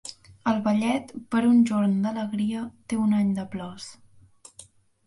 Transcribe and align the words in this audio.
El 0.51 0.55
vellet, 0.67 1.13
per 1.35 1.41
un 1.49 1.61
jorn 1.71 1.93
d'alegria, 2.07 2.65
té 2.89 3.01
un 3.05 3.15
any 3.21 3.31
de 3.41 3.47
plors. 3.55 3.89